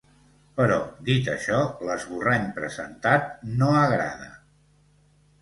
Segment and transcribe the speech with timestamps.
[0.59, 0.77] Però,
[1.09, 3.29] dit això, l’esborrany presentat
[3.61, 4.33] no agrada.